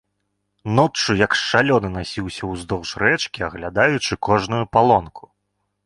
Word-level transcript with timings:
Ноччу 0.79 1.11
як 1.19 1.35
шалёны 1.41 1.91
насіўся 1.97 2.43
ўздоўж 2.55 2.95
рэчкі, 3.05 3.39
аглядаючы 3.49 4.13
кожную 4.31 4.63
палонку. 4.77 5.35